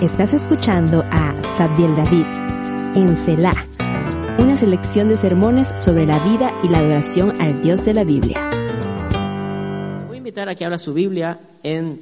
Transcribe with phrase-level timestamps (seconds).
[0.00, 2.24] Estás escuchando a Sabdiel David
[2.96, 3.66] en Selah,
[4.38, 8.50] una selección de sermones sobre la vida y la adoración al Dios de la Biblia.
[10.06, 12.00] Voy a invitar a que abra su Biblia en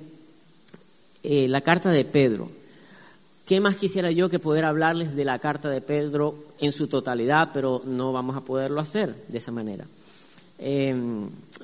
[1.25, 2.49] eh, la carta de Pedro.
[3.45, 7.51] ¿Qué más quisiera yo que poder hablarles de la carta de Pedro en su totalidad,
[7.53, 9.87] pero no vamos a poderlo hacer de esa manera?
[10.61, 10.95] Eh,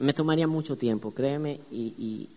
[0.01, 2.29] me tomaría mucho tiempo, créeme, y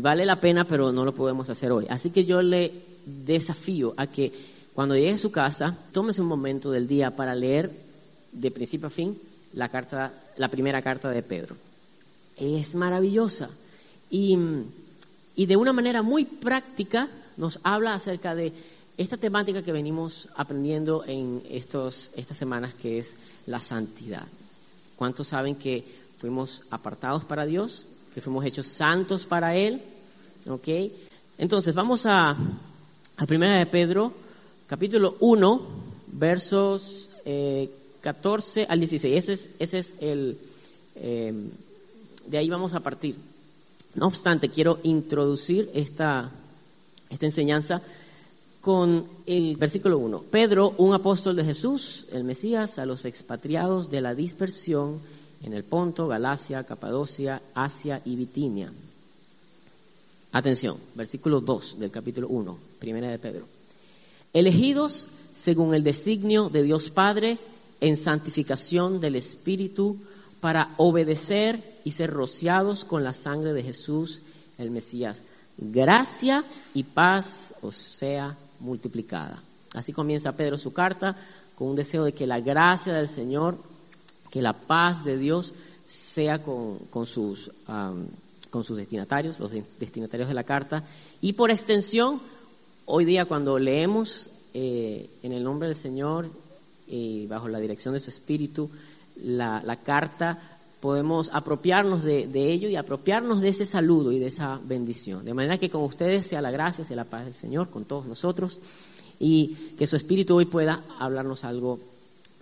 [0.00, 1.86] vale la pena, pero no lo podemos hacer hoy.
[1.88, 2.72] Así que yo le
[3.04, 4.32] desafío a que
[4.74, 7.70] cuando llegue a su casa, tómese un momento del día para leer
[8.32, 9.18] de principio a fin
[9.54, 11.56] la, carta, la primera carta de Pedro.
[12.36, 13.48] Es maravillosa
[14.10, 14.36] y,
[15.34, 18.52] y de una manera muy práctica nos habla acerca de
[18.96, 24.26] esta temática que venimos aprendiendo en estos, estas semanas, que es la santidad.
[24.96, 25.84] ¿Cuántos saben que
[26.16, 27.88] fuimos apartados para Dios?
[28.16, 29.82] Que fuimos hechos santos para Él.
[30.48, 30.68] ¿Ok?
[31.36, 32.34] Entonces, vamos a,
[33.14, 34.10] a Primera de Pedro,
[34.66, 35.60] capítulo 1,
[36.14, 37.10] versos
[38.00, 39.14] 14 eh, al 16.
[39.14, 40.38] Ese es, ese es el...
[40.94, 41.34] Eh,
[42.26, 43.16] de ahí vamos a partir.
[43.96, 46.30] No obstante, quiero introducir esta,
[47.10, 47.82] esta enseñanza
[48.62, 50.22] con el versículo 1.
[50.30, 55.00] Pedro, un apóstol de Jesús, el Mesías, a los expatriados de la dispersión
[55.42, 58.72] en el Ponto, Galacia, Capadocia, Asia y Bitinia.
[60.32, 63.46] Atención, versículo 2 del capítulo 1, primera de Pedro.
[64.32, 67.38] Elegidos según el designio de Dios Padre
[67.80, 69.98] en santificación del Espíritu
[70.40, 74.22] para obedecer y ser rociados con la sangre de Jesús,
[74.58, 75.24] el Mesías.
[75.58, 79.42] Gracia y paz os sea multiplicada.
[79.74, 81.16] Así comienza Pedro su carta
[81.54, 83.58] con un deseo de que la gracia del Señor
[84.30, 87.50] que la paz de Dios sea con, sus,
[88.50, 90.84] con sus destinatarios, los destinatarios de la carta,
[91.20, 92.20] y por extensión,
[92.86, 96.28] hoy día cuando leemos eh, en el nombre del Señor
[96.88, 98.70] y bajo la dirección de su Espíritu
[99.22, 104.60] la, carta, podemos apropiarnos de, de, ello y apropiarnos de ese saludo y de esa
[104.62, 105.24] bendición.
[105.24, 108.06] De manera que con ustedes sea la gracia, sea la paz del Señor, con todos
[108.06, 108.60] nosotros,
[109.18, 111.80] y que su Espíritu hoy pueda hablarnos algo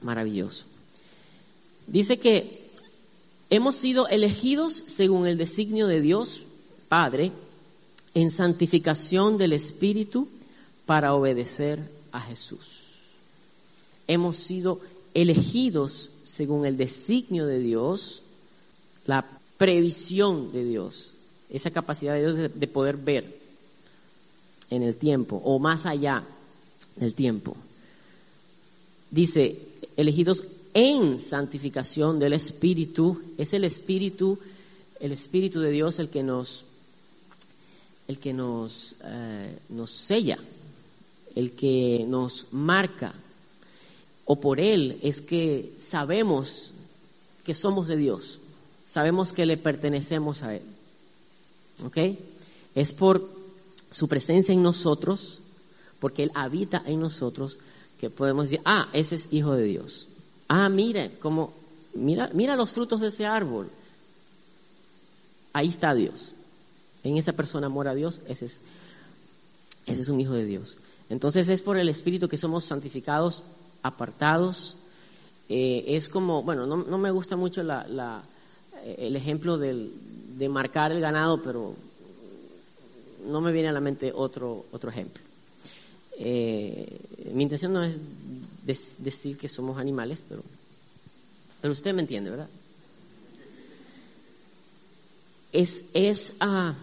[0.02, 0.66] maravilloso.
[1.86, 2.70] Dice que
[3.50, 6.42] hemos sido elegidos según el designio de Dios,
[6.88, 7.32] Padre,
[8.14, 10.28] en santificación del Espíritu
[10.86, 11.80] para obedecer
[12.12, 12.82] a Jesús.
[14.06, 14.80] Hemos sido
[15.14, 18.22] elegidos según el designio de Dios,
[19.06, 21.12] la previsión de Dios,
[21.50, 23.38] esa capacidad de Dios de, poder ver
[24.70, 26.24] en el tiempo o más allá
[26.96, 27.56] del tiempo.
[29.10, 29.58] Dice,
[29.96, 33.22] elegidos en santificación del Espíritu.
[33.38, 34.38] Es el Espíritu,
[35.00, 36.66] el Espíritu de Dios el que nos,
[38.08, 40.38] el que nos, eh, nos sella,
[41.34, 43.14] el que nos marca.
[44.26, 46.72] O por Él es que sabemos
[47.44, 48.40] que somos de Dios,
[48.82, 50.62] sabemos que le pertenecemos a Él.
[51.84, 51.98] ¿Ok?
[52.74, 53.28] Es por
[53.90, 55.40] su presencia en nosotros,
[56.00, 57.58] porque Él habita en nosotros,
[58.00, 60.08] que podemos decir, ah, ese es hijo de Dios.
[60.48, 61.52] Ah, mire, como,
[61.94, 63.70] mira, mira los frutos de ese árbol.
[65.52, 66.32] Ahí está Dios.
[67.02, 68.60] En esa persona mora Dios, ese es,
[69.86, 70.76] ese es un hijo de Dios.
[71.10, 73.42] Entonces es por el Espíritu que somos santificados,
[73.82, 74.76] apartados.
[75.48, 78.22] Eh, es como, bueno, no, no me gusta mucho la, la,
[78.82, 79.92] eh, el ejemplo del,
[80.36, 81.74] de marcar el ganado, pero
[83.26, 85.22] no me viene a la mente otro, otro ejemplo.
[86.18, 87.00] Eh,
[87.32, 87.98] mi intención no es
[88.64, 90.42] decir que somos animales, pero,
[91.60, 92.48] pero usted me entiende, ¿verdad?
[95.52, 96.74] Es, es ah,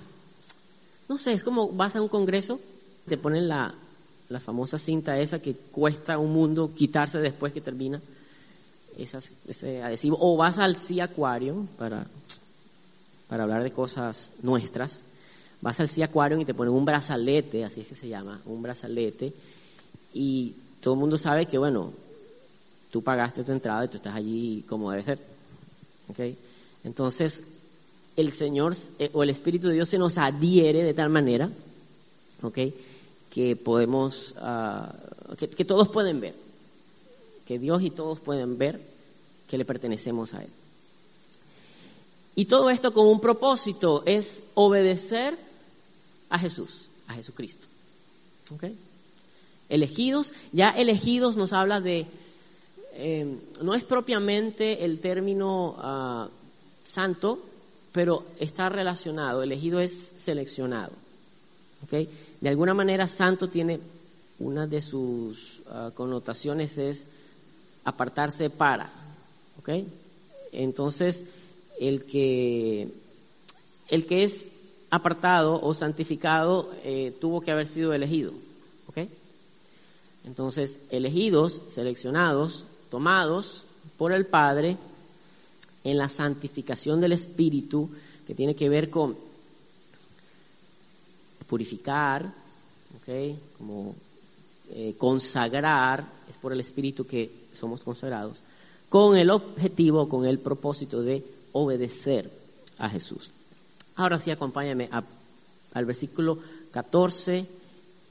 [1.09, 2.59] no sé, es como vas a un congreso,
[3.07, 3.73] te ponen la,
[4.29, 8.01] la famosa cinta esa que cuesta un mundo quitarse después que termina,
[8.97, 12.05] esas, ese adhesivo, o vas al Sea Aquarium para,
[13.27, 15.03] para hablar de cosas nuestras,
[15.59, 18.61] vas al Sea Aquarium y te ponen un brazalete, así es que se llama, un
[18.61, 19.33] brazalete,
[20.13, 21.93] y todo el mundo sabe que, bueno,
[22.91, 25.19] tú pagaste tu entrada y tú estás allí como debe ser.
[26.09, 26.37] ¿Okay?
[26.83, 27.47] Entonces,
[28.17, 31.49] el Señor eh, o el Espíritu de Dios se nos adhiere de tal manera
[32.41, 32.73] ¿okay?
[33.29, 34.93] que podemos, ah,
[35.37, 36.35] que, que todos pueden ver,
[37.45, 38.81] que Dios y todos pueden ver
[39.47, 40.49] que le pertenecemos a Él.
[42.35, 45.37] Y todo esto con un propósito, es obedecer
[46.29, 47.67] a Jesús, a Jesucristo.
[48.51, 48.75] ¿Okay?
[49.71, 50.33] Elegidos.
[50.51, 52.05] Ya elegidos nos habla de,
[52.93, 56.29] eh, no es propiamente el término ah,
[56.83, 57.39] santo,
[57.91, 59.41] pero está relacionado.
[59.41, 60.91] Elegido es seleccionado.
[61.83, 62.07] ¿ok?
[62.39, 63.79] De alguna manera, santo tiene
[64.39, 67.07] una de sus ah, connotaciones es
[67.83, 68.91] apartarse para,
[69.59, 69.69] ¿ok?
[70.51, 71.25] Entonces,
[71.79, 72.89] el que,
[73.87, 74.47] el que es
[74.89, 78.33] apartado o santificado eh, tuvo que haber sido elegido.
[80.25, 83.65] Entonces, elegidos, seleccionados, tomados
[83.97, 84.77] por el Padre
[85.83, 87.89] en la santificación del Espíritu,
[88.25, 89.15] que tiene que ver con
[91.47, 92.25] purificar,
[92.97, 93.37] ¿ok?
[93.57, 93.95] Como
[94.69, 98.41] eh, consagrar, es por el Espíritu que somos consagrados,
[98.89, 101.23] con el objetivo, con el propósito de
[101.53, 102.31] obedecer
[102.77, 103.31] a Jesús.
[103.95, 104.89] Ahora sí, acompáñame
[105.73, 106.39] al versículo
[106.71, 107.45] 14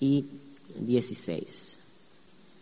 [0.01, 0.25] y
[0.79, 1.80] 16.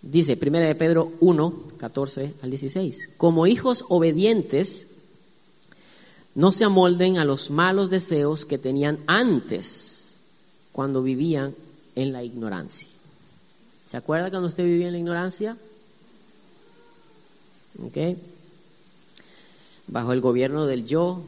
[0.02, 4.88] Dice, 1 de Pedro 1, 14 al 16, como hijos obedientes,
[6.34, 10.14] no se amolden a los malos deseos que tenían antes
[10.70, 11.54] cuando vivían
[11.96, 12.86] en la ignorancia.
[13.84, 15.56] ¿Se acuerda cuando usted vivía en la ignorancia?
[17.82, 18.16] ¿Ok?
[19.88, 21.22] Bajo el gobierno del yo,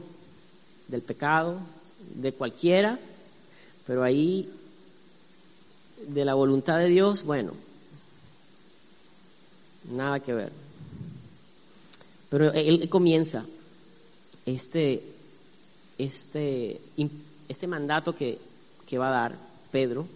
[0.87, 1.57] del pecado,
[2.15, 2.99] de cualquiera,
[3.85, 4.49] pero ahí
[6.07, 7.51] de la voluntad de Dios, bueno,
[9.89, 10.51] nada que ver.
[12.29, 13.45] Pero él comienza
[14.45, 15.03] este,
[15.97, 16.81] este,
[17.47, 18.39] este mandato que,
[18.85, 19.37] que va a dar
[19.71, 20.07] Pedro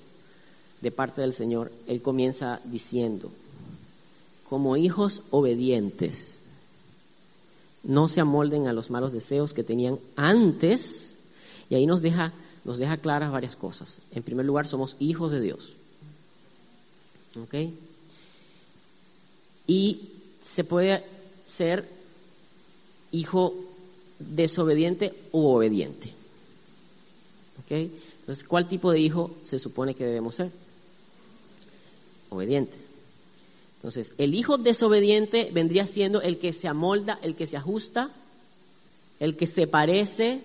[0.82, 3.32] de parte del Señor, él comienza diciendo,
[4.50, 6.42] como hijos obedientes,
[7.84, 11.18] no se amolden a los malos deseos que tenían antes,
[11.70, 12.34] y ahí nos deja,
[12.64, 14.00] nos deja claras varias cosas.
[14.12, 15.74] En primer lugar, somos hijos de Dios.
[17.42, 17.56] ¿Ok?
[19.68, 20.10] Y
[20.44, 21.04] se puede
[21.44, 21.88] ser
[23.12, 23.56] hijo
[24.20, 26.14] desobediente u obediente.
[27.64, 27.72] ¿Ok?
[28.20, 30.52] Entonces, ¿cuál tipo de hijo se supone que debemos ser?
[32.30, 32.78] Obediente.
[33.78, 38.10] Entonces, el hijo desobediente vendría siendo el que se amolda, el que se ajusta,
[39.20, 40.42] el que se parece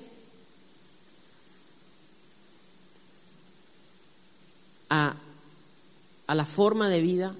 [4.90, 5.16] a,
[6.26, 7.34] a la forma de vida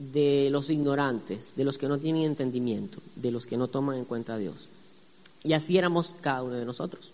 [0.00, 4.06] de los ignorantes, de los que no tienen entendimiento, de los que no toman en
[4.06, 4.66] cuenta a Dios.
[5.44, 7.10] Y así éramos cada uno de nosotros.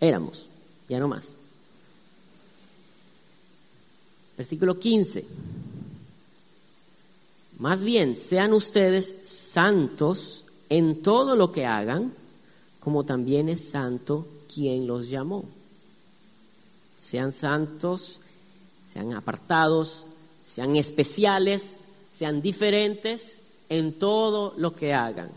[0.00, 0.48] Éramos,
[0.88, 1.34] ya no más.
[4.36, 5.24] Versículo 15.
[7.58, 12.12] Más bien, sean ustedes santos en todo lo que hagan,
[12.80, 15.44] como también es santo quien los llamó.
[17.00, 18.20] Sean santos,
[18.92, 20.06] sean apartados,
[20.42, 21.78] sean especiales,
[22.10, 25.30] sean diferentes en todo lo que hagan.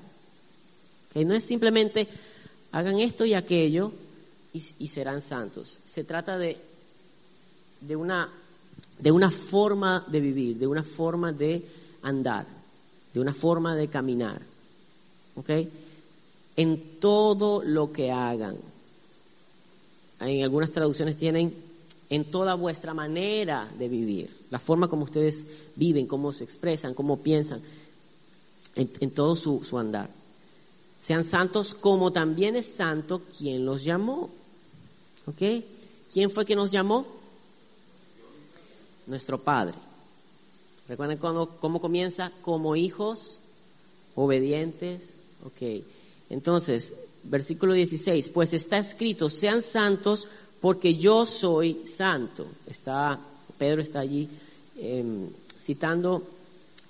[1.14, 2.08] Que no es simplemente
[2.72, 3.94] hagan esto y aquello
[4.52, 5.80] y, serán santos.
[5.86, 6.58] Se trata de,
[7.82, 8.30] de, una,
[9.00, 11.64] de una forma de vivir, de una forma de
[12.02, 12.46] andar,
[13.14, 14.42] de una forma de caminar.
[15.36, 15.50] ¿Ok?
[16.58, 18.58] En todo lo que hagan.
[20.20, 21.54] En algunas traducciones tienen
[22.10, 27.20] en toda vuestra manera de vivir, la forma como ustedes viven, cómo se expresan, cómo
[27.20, 27.60] piensan,
[28.76, 30.10] en, todo su, andar.
[30.98, 34.30] Sean santos como también es santo quien los llamó.
[35.26, 35.66] ¿Ok?
[36.10, 37.06] ¿Quién fue que nos llamó?
[39.08, 39.76] Nuestro Padre.
[40.88, 42.32] ¿Recuerdan cuando, cómo comienza?
[42.42, 43.42] Como hijos
[44.16, 45.18] obedientes.
[45.44, 45.84] Ok.
[46.30, 46.94] Entonces,
[47.24, 50.30] versículo 16, pues está escrito, sean santos
[50.62, 52.48] porque yo soy santo.
[52.66, 53.20] Está,
[53.58, 54.30] Pedro está allí
[54.78, 56.24] em, citando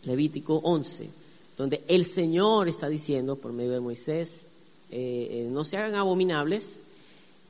[0.04, 1.10] Levítico 11,
[1.58, 4.48] donde el Señor está diciendo por medio de Moisés,
[4.92, 6.82] eh, eh, no se hagan abominables,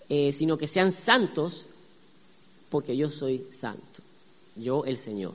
[0.09, 1.65] eh, sino que sean santos,
[2.69, 4.01] porque yo soy santo,
[4.55, 5.33] yo el Señor.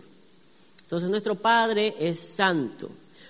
[0.82, 2.88] Entonces nuestro Padre es santo,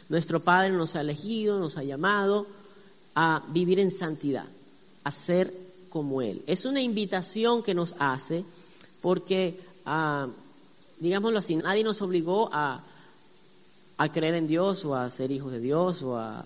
[0.09, 2.47] nuestro Padre nos ha elegido, nos ha llamado
[3.15, 4.47] a vivir en santidad,
[5.05, 5.53] a ser
[5.89, 6.43] como Él.
[6.47, 8.45] Es una invitación que nos hace
[9.01, 10.29] porque, ah,
[11.01, 12.83] digámoslo así, nadie nos obligó a,
[13.97, 16.45] a creer en Dios o a ser hijos de Dios o a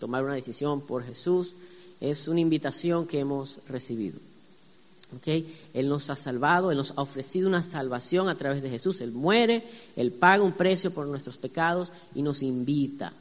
[0.00, 1.54] tomar una decisión por Jesús.
[2.00, 4.18] Es una invitación que hemos recibido.
[5.18, 5.54] ¿Okay?
[5.72, 9.00] Él nos ha salvado, Él nos ha ofrecido una salvación a través de Jesús.
[9.00, 9.64] Él muere,
[9.94, 13.12] Él paga un precio por nuestros pecados y nos invita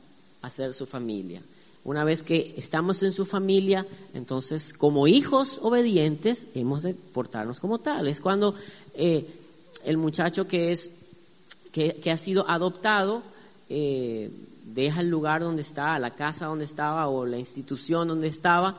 [0.41, 1.41] a ser su familia.
[1.83, 3.85] Una vez que estamos en su familia,
[4.15, 8.07] entonces como hijos obedientes hemos de portarnos como tal.
[8.07, 8.55] Es cuando
[8.95, 9.27] eh,
[9.85, 10.91] el muchacho que es
[11.71, 13.21] que, ha sido adoptado
[13.69, 14.31] eh,
[14.63, 18.75] deja el lugar donde está, la casa donde estaba o la institución donde estaba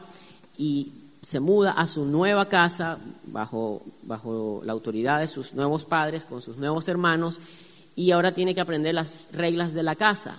[0.59, 6.25] y se muda a su nueva casa bajo, bajo la autoridad de sus nuevos padres,
[6.25, 7.41] con sus nuevos hermanos,
[7.97, 10.39] y ahora tiene que aprender las reglas de la casa.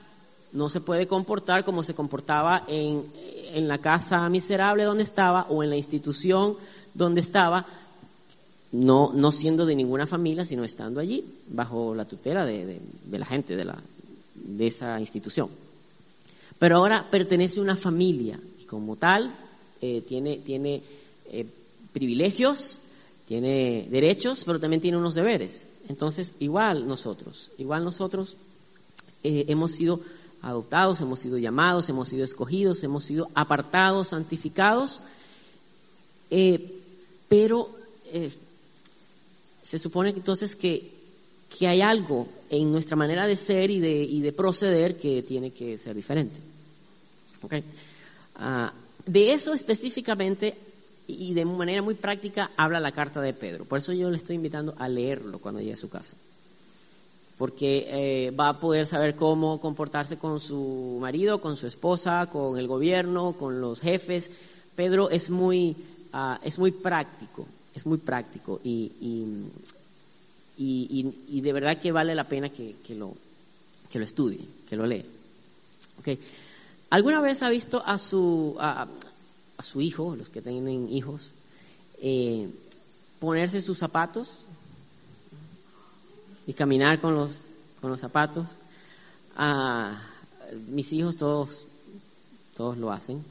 [0.53, 3.05] No se puede comportar como se comportaba en,
[3.53, 6.55] en la casa miserable donde estaba o en la institución
[6.93, 7.65] donde estaba,
[8.77, 13.25] no, no siendo de ninguna familia, sino estando allí, bajo la tutela de, de, la
[13.25, 13.77] gente de, la,
[14.35, 15.49] de esa institución.
[16.59, 19.33] Pero ahora pertenece a una familia y como tal
[19.81, 20.83] eh, tiene, tiene
[21.31, 21.47] eh,
[21.91, 22.79] privilegios,
[23.27, 25.69] tiene derechos, pero también tiene unos deberes.
[25.89, 28.37] Entonces, igual nosotros, igual nosotros
[29.23, 30.01] eh, hemos sido
[30.43, 35.01] adoptados, hemos sido llamados, hemos sido escogidos, hemos sido apartados, santificados,
[37.27, 37.69] pero
[39.67, 40.89] se supone entonces que,
[41.59, 45.51] que, hay algo en nuestra manera de ser y de, y de proceder que tiene
[45.51, 46.39] que ser diferente.
[47.41, 47.65] Okay.
[48.35, 48.71] Ah,
[49.05, 50.55] de eso específicamente
[51.05, 53.65] y de manera muy práctica habla la carta de Pedro.
[53.65, 56.15] Por eso yo le estoy invitando a leerlo cuando llegue a su casa.
[57.37, 62.57] Porque eh, va a poder saber cómo comportarse con su marido, con su esposa, con
[62.57, 64.31] el gobierno, con los jefes.
[64.77, 65.75] Pedro es muy,
[66.13, 67.45] uh, es muy práctico,
[67.77, 68.91] es muy práctico y,
[70.57, 73.13] y, y, de verdad que vale la pena que, que, lo,
[73.89, 75.03] que lo estudie, que lo lea.
[75.99, 76.19] Okay.
[76.89, 78.87] ¿Alguna vez ha visto a su, a,
[79.61, 81.31] su hijo, los que tienen hijos,
[82.01, 82.49] eh,
[83.19, 84.45] ponerse sus zapatos
[86.47, 87.45] y caminar con los,
[87.79, 88.47] con los zapatos?
[89.35, 90.01] Ah,
[90.67, 91.67] mis hijos todos,
[92.55, 93.23] todos lo hacen.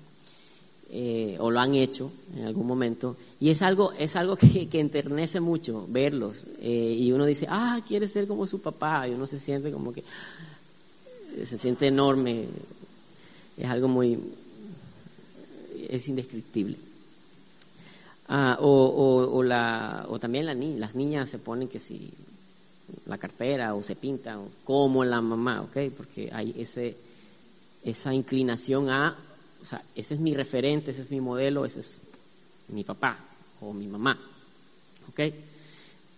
[0.88, 4.78] Eh, o lo han hecho en algún momento y es algo es algo que, que
[4.78, 9.26] enternece mucho verlos eh, y uno dice ah quiere ser como su papá y uno
[9.26, 10.04] se siente como que
[11.42, 12.46] se siente enorme
[13.56, 14.18] es algo muy,
[15.88, 16.76] es indescriptible.
[18.28, 22.12] Ah, o, o, la, o también la las niñas se ponen que si
[23.06, 25.92] la cartera o se pintan como la mamá, ¿ok?
[25.96, 26.96] Porque hay ese,
[27.84, 29.16] esa inclinación a,
[29.66, 32.00] o sea, ese es mi referente, ese es mi modelo, ese es
[32.68, 33.18] mi papá
[33.60, 34.16] o mi mamá,
[35.08, 35.20] ¿ok?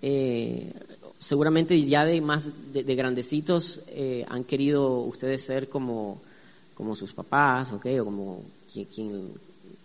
[0.03, 0.71] Eh,
[1.17, 6.21] seguramente ya de más de, grandecitos eh, han querido ustedes ser como
[6.75, 7.87] como sus papás, ¿ok?
[8.03, 9.33] O como quien,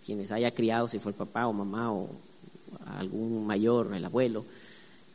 [0.06, 2.10] quienes haya criado, si fue el papá o mamá o
[2.98, 4.44] algún mayor, el abuelo.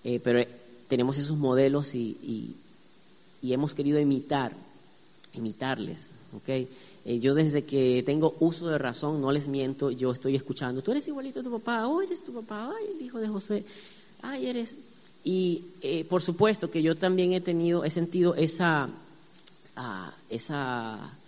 [0.05, 0.43] Eh, pero
[0.89, 2.57] tenemos esos modelos y,
[3.43, 4.53] y, hemos querido imitar,
[5.35, 6.67] imitarles, ¿ok?
[7.09, 10.91] Eh, yo desde que tengo uso de razón, no les miento, yo estoy escuchando, tú
[10.91, 13.65] eres igualito a tu papá, oh, eres tu papá, ay, el hijo de José,
[14.21, 14.77] ay, eres...
[15.25, 18.89] Y eh, por supuesto que yo también he tenido, he sentido esa,
[19.75, 21.19] ah, esa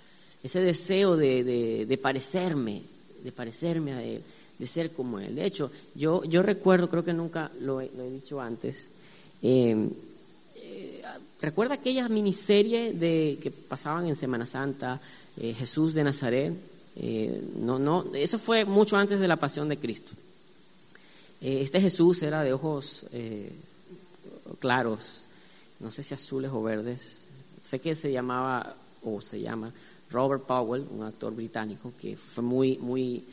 [0.43, 2.83] ese deseo de, de, parecerme,
[3.23, 4.23] de parecerme a Él,
[4.59, 5.35] de ser como Él.
[5.35, 8.91] De hecho, yo, yo recuerdo, creo que nunca lo he, dicho antes,
[9.43, 9.89] eh,
[10.57, 11.03] eh,
[11.43, 15.01] recuerda aquella miniserie de, que pasaban en Semana Santa,
[15.39, 16.53] eh, Jesús de Nazaret.
[17.57, 20.13] no, no, eso fue mucho antes de la pasión de Cristo.
[21.41, 23.07] este Jesús era de ojos
[24.59, 25.27] claros,
[25.79, 27.27] no sé si azules o verdes.
[27.63, 29.73] Sé que se llamaba o se llama
[30.11, 33.25] Robert Powell, un actor británico que fue muy, muy,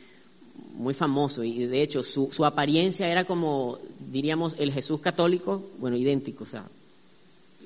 [0.76, 3.80] muy famoso y de hecho su, su apariencia era como,
[4.12, 6.66] diríamos, el Jesús católico, bueno, idéntico, o sea,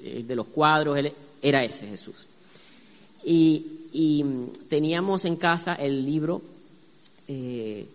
[0.02, 0.98] de los cuadros,
[1.42, 2.26] era ese Jesús.
[3.24, 4.24] Y, y
[4.70, 6.42] teníamos en casa el libro,
[7.28, 7.86] eh,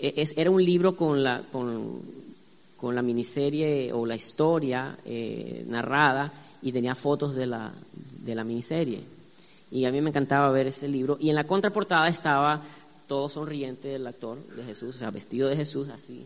[0.00, 2.00] es, era un libro con la, con,
[2.76, 6.32] con, la miniserie o la historia eh, narrada
[6.62, 7.72] y tenía fotos de la,
[8.24, 9.00] de la miniserie.
[9.70, 11.18] Y a mí me encantaba ver ese libro.
[11.20, 12.62] Y en la contraportada estaba
[13.06, 16.24] todo sonriente el actor de Jesús, o sea, vestido de Jesús, así.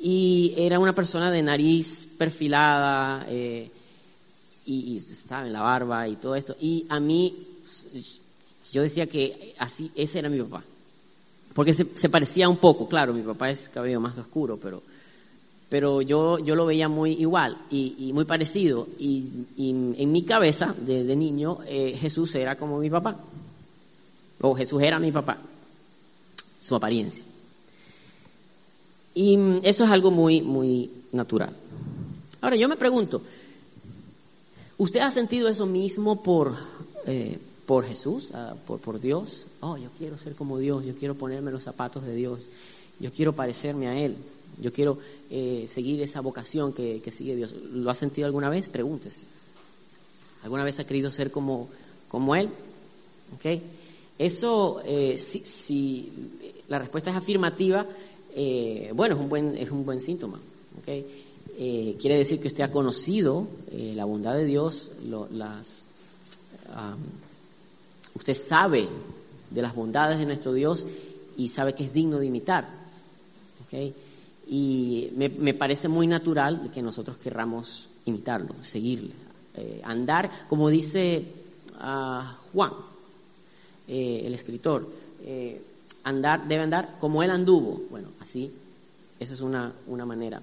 [0.00, 3.70] Y era una persona de nariz perfilada, eh,
[4.66, 5.52] y, y, ¿saben?
[5.52, 6.56] La barba y todo esto.
[6.60, 7.34] Y a mí,
[8.72, 10.62] yo decía que así, ese era mi papá.
[11.54, 14.82] Porque se, parecía un poco, claro, mi papá es cabello más oscuro, pero
[15.68, 18.86] pero yo, yo lo veía muy igual y, muy parecido.
[18.98, 23.16] Y, en mi cabeza, de, niño, eh, Jesús era como mi papá.
[24.40, 25.38] O Jesús era mi papá.
[26.60, 27.24] Su apariencia.
[29.14, 31.52] Y eso es algo muy, muy natural.
[32.40, 33.22] Ahora, yo me pregunto,
[34.78, 36.54] ¿usted ha sentido eso mismo por,
[37.06, 39.46] eh, por Jesús, ah, por, por Dios?
[39.60, 42.46] Oh, yo quiero ser como Dios, yo quiero ponerme los zapatos de Dios,
[43.00, 44.16] yo quiero parecerme a Él.
[44.60, 44.98] Yo quiero
[45.30, 47.54] eh, seguir esa vocación que, sigue Dios.
[47.72, 48.68] ¿Lo ha sentido alguna vez?
[48.68, 49.26] Pregúntese.
[50.42, 51.68] ¿Alguna vez ha querido ser como,
[52.08, 52.48] como Él?
[53.36, 53.62] ¿Okay?
[54.18, 56.12] Eso, eh, si,
[56.68, 57.86] la respuesta es afirmativa,
[58.34, 60.38] eh, bueno, es un buen, es un buen síntoma.
[60.80, 61.04] ¿okay?
[61.56, 64.90] Eh, quiere decir que usted ha conocido eh, la bondad de Dios,
[65.30, 65.84] las,
[68.14, 68.88] usted sabe
[69.50, 70.84] de las bondades de nuestro Dios
[71.36, 72.68] y sabe que es digno de imitar.
[74.46, 79.12] Y me, parece muy natural que nosotros querramos imitarlo, seguirle,
[79.82, 81.24] andar, como dice
[81.80, 82.72] uh, Juan,
[83.88, 84.88] el escritor,
[86.04, 87.82] andar, debe andar como él anduvo.
[87.90, 88.52] Bueno, así,
[89.18, 90.40] esa es una, una manera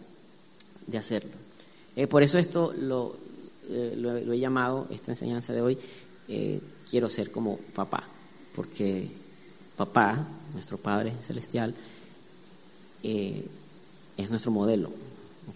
[0.91, 1.31] de hacerlo.
[1.95, 3.15] Eh, por eso esto lo,
[3.69, 5.77] eh, lo, he llamado, esta enseñanza de hoy,
[6.27, 8.03] eh, quiero ser como papá,
[8.55, 9.07] porque
[9.75, 11.73] papá, nuestro Padre Celestial,
[13.03, 14.91] es nuestro modelo.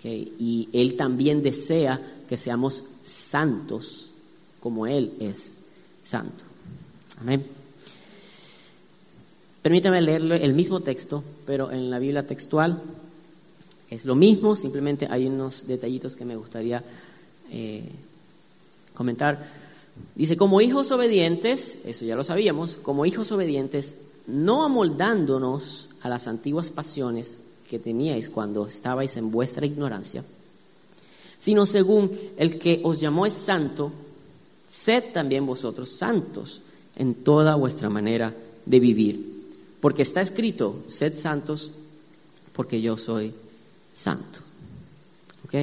[0.03, 4.09] Y Él también desea que seamos santos
[4.59, 5.57] como Él es
[6.01, 6.43] santo.
[7.21, 7.45] Amén.
[9.61, 12.81] Permítame leerle el mismo texto, pero en la Biblia textual
[13.89, 16.83] es lo mismo, simplemente hay unos detallitos que me gustaría
[17.51, 17.83] eh,
[18.93, 19.65] comentar.
[20.15, 26.27] Dice, como hijos obedientes, eso ya lo sabíamos, como hijos obedientes, no amoldándonos a las
[26.27, 30.23] antiguas pasiones que teníais cuando estabais en vuestra ignorancia,
[31.39, 33.91] sino según el que os llamó es santo,
[34.67, 36.61] sed también vosotros santos
[36.95, 38.33] en toda vuestra manera
[38.65, 39.35] de vivir
[39.85, 41.69] porque está escrito, sed santos
[42.53, 43.44] porque yo soy santo.
[45.45, 45.55] ¿Ok?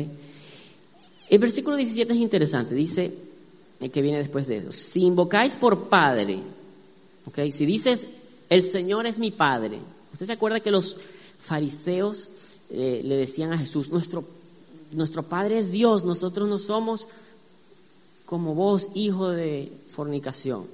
[1.28, 3.12] El versículo 17 es interesante, dice,
[3.80, 6.40] el que viene después de eso, si invocáis por Padre,
[7.26, 7.52] ¿ok?
[7.52, 8.06] Si dices,
[8.48, 9.78] el Señor es mi Padre,
[10.12, 10.96] ¿usted se acuerda que los
[11.38, 12.28] fariseos
[12.70, 14.24] eh, le decían a Jesús, nuestro,
[14.92, 17.08] nuestro Padre es Dios, nosotros no somos
[18.26, 20.66] como vos, hijo de fornicación?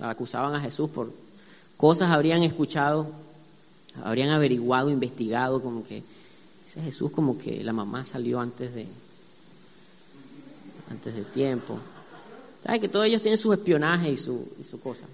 [0.00, 1.10] Acusaban a Jesús por
[1.76, 3.06] cosas habrían escuchado,
[4.04, 6.02] habrían averiguado, investigado, como que
[6.66, 8.86] ese Jesús como que la mamá salió antes de
[10.90, 11.78] antes de tiempo.
[12.62, 15.06] ¿Sabes que todos ellos tienen su espionaje y su, y su cosa?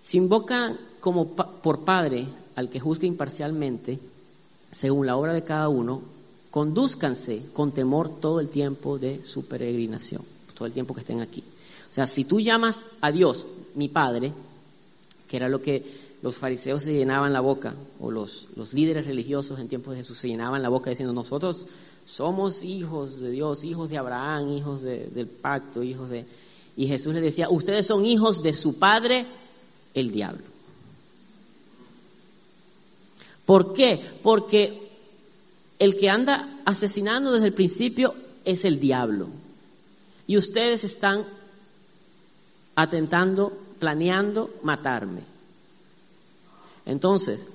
[0.00, 3.98] Se invoca como por padre al que juzgue imparcialmente,
[4.72, 6.02] según la obra de cada uno,
[6.50, 10.22] conduzcanse con temor todo el tiempo de su peregrinación,
[10.54, 11.42] todo el tiempo que estén aquí.
[11.90, 14.32] O sea, si tú llamas a Dios mi Padre,
[15.28, 19.58] que era lo que los fariseos se llenaban la boca, o los, los líderes religiosos
[19.58, 21.66] en tiempos de Jesús se llenaban la boca diciendo, nosotros
[22.04, 26.26] somos hijos de Dios, hijos de Abraham, hijos del pacto, hijos de...
[26.76, 29.26] Y Jesús les decía, ustedes son hijos de su padre,
[29.94, 30.44] el diablo.
[33.46, 34.00] ¿Por qué?
[34.22, 34.90] Porque
[35.78, 39.28] el que anda asesinando desde el principio es el diablo.
[40.26, 41.24] Y ustedes están
[42.76, 45.22] atentando planeando matarme.
[46.90, 47.46] Entonces,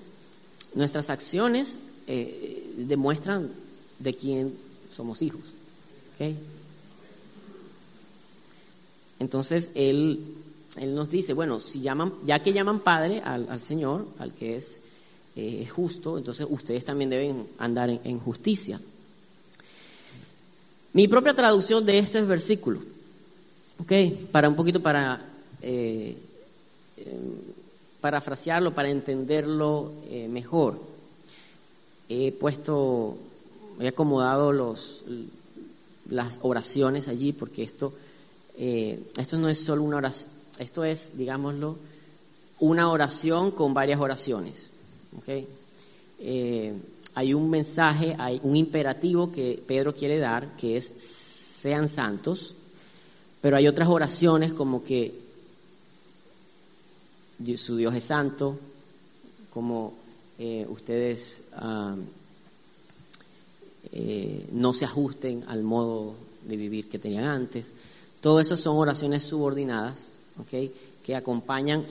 [0.75, 3.51] nuestras acciones eh, demuestran
[3.99, 4.53] de quién
[4.89, 5.41] somos hijos.
[9.19, 10.23] Entonces, él,
[10.77, 14.79] él, nos dice, bueno, si llaman, ya que llaman Padre al, Señor, al que es
[15.35, 18.79] eh, justo, entonces ustedes también deben andar en, justicia.
[20.93, 22.79] Mi propia traducción de este versículo,
[23.79, 23.91] ¿ok?
[24.31, 25.19] Para un poquito para
[25.61, 26.15] eh,
[26.95, 27.54] em,
[28.05, 30.79] parafrasearlo, para entenderlo eh, mejor.
[32.07, 33.17] He puesto,
[33.79, 35.03] he acomodado los,
[36.11, 37.93] las oraciones allí porque esto,
[38.59, 41.77] eh, esto no es solo una oración, esto es, digámoslo,
[42.59, 44.71] una oración con varias oraciones.
[47.15, 52.53] hay un mensaje, hay un imperativo que Pedro quiere dar, que es sean santos,
[53.41, 55.24] pero hay otras oraciones como que
[57.57, 58.57] su Dios es santo,
[59.53, 59.93] como
[60.37, 61.43] eh, ustedes
[63.91, 67.71] eh, no se ajusten al modo de vivir que tenían antes.
[68.21, 70.11] Todo eso son oraciones subordinadas,
[70.49, 71.85] que acompañan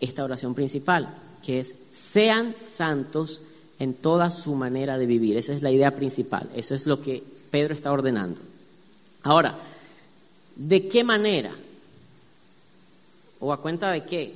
[0.00, 3.40] esta oración principal, que es sean santos
[3.78, 5.36] en toda su manera de vivir.
[5.36, 6.48] Esa es la idea principal.
[6.54, 8.40] Eso es lo que Pedro está ordenando.
[9.22, 9.58] Ahora,
[10.56, 11.52] ¿de qué manera?
[13.40, 14.34] ¿O a cuenta de qué?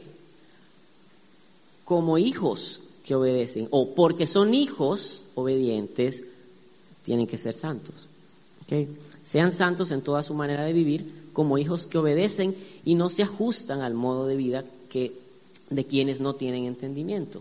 [1.89, 6.23] Como hijos que obedecen, o porque son hijos obedientes,
[7.03, 8.09] tienen que ser santos.
[9.25, 13.23] Sean santos en toda su manera de vivir, como hijos que obedecen y no se
[13.23, 15.19] ajustan al modo de vida que,
[15.71, 17.41] de quienes no tienen entendimiento.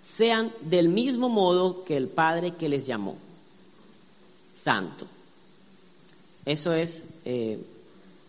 [0.00, 3.14] Sean del mismo modo que el Padre que les llamó,
[4.52, 5.06] santo.
[6.44, 7.60] Eso es, eh,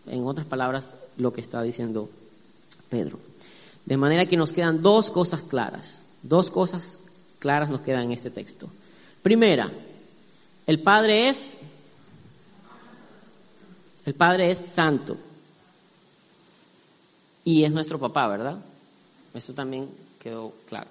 [0.06, 2.08] en otras palabras, lo que está diciendo
[2.88, 3.29] Pedro.
[3.84, 6.06] De manera que nos quedan dos cosas claras.
[6.22, 6.98] Dos cosas
[7.38, 8.68] claras nos quedan en este texto.
[9.22, 9.70] Primera,
[10.66, 11.56] el Padre es
[14.04, 15.16] el Padre es santo.
[17.44, 18.58] Y es nuestro papá, ¿verdad?
[19.34, 19.88] Eso también
[20.18, 20.90] quedó claro.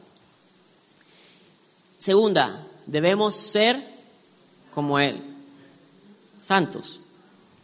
[1.98, 3.84] Segunda, debemos ser
[4.74, 5.22] como Él,
[6.42, 7.02] santos.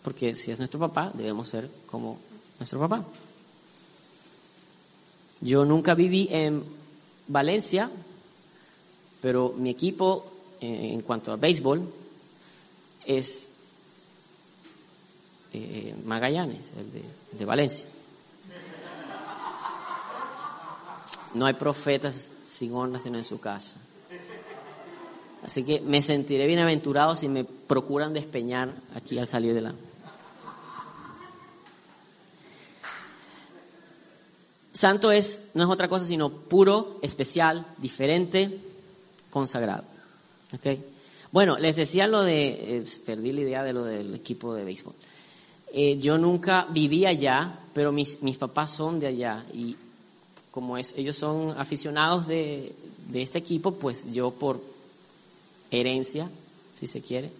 [0.03, 2.19] Porque si es nuestro papá, debemos ser como
[2.59, 3.03] nuestro papá.
[5.45, 6.63] Yo nunca viví en
[7.27, 7.91] Valencia,
[9.21, 10.25] pero mi equipo
[10.59, 11.87] eh, en cuanto a béisbol
[13.05, 13.51] es
[15.53, 17.85] eh, Magallanes, el de, Valencia.
[21.35, 23.77] No hay profetas sin honra sino en su casa.
[25.43, 29.75] Así que me sentiré bienaventurado si me procuran despeñar aquí al salir de la...
[34.75, 38.59] Santo es, no es otra cosa sino puro, especial, diferente,
[39.29, 39.85] consagrado.
[41.31, 44.93] Bueno, les decía lo de, eh, perdí la idea de lo del equipo de béisbol.
[45.71, 49.77] Eh, yo nunca viví allá, pero mis, mis papás son de allá y
[50.51, 52.73] como ellos son aficionados de,
[53.09, 54.61] de este equipo, pues yo por
[55.71, 56.29] herencia,
[56.77, 57.31] si se quiere,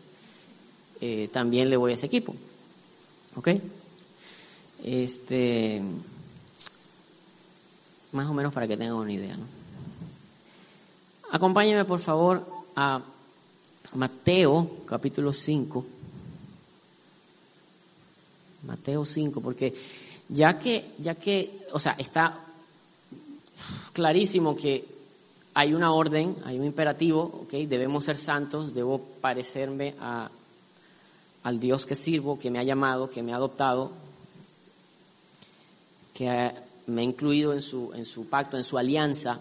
[1.02, 2.34] eh, también le voy a ese equipo.
[3.36, 3.50] ¿Ok?
[4.86, 5.82] Este
[8.16, 9.36] más o menos para que tengan una idea.
[9.36, 9.46] ¿no?
[11.32, 13.02] Acompáñenme por favor a
[13.94, 15.86] Mateo capítulo 5.
[18.64, 19.76] Mateo 5, porque
[20.30, 22.40] ya que, ya que, o sea, está
[23.94, 24.86] clarísimo que
[25.54, 27.52] hay una orden, hay un imperativo, ¿ok?
[27.52, 30.30] Debemos ser santos, debo parecerme a,
[31.44, 33.92] al Dios que sirvo, que me ha llamado, que me ha adoptado,
[36.14, 36.52] que
[36.88, 39.40] me ha incluido en su, en su pacto, en su alianza.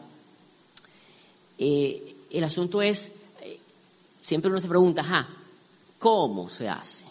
[1.58, 3.58] Eh, el asunto es, eh,
[4.22, 5.28] siempre uno se pregunta,
[5.98, 7.04] ¿cómo se hace?